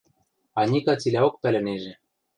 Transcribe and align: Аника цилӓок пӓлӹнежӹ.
Аника 0.59 0.93
цилӓок 1.01 1.35
пӓлӹнежӹ. 1.41 1.93